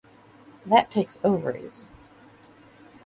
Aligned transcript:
That 0.65 0.89
Takes 0.89 1.19
Ovaries! 1.23 1.91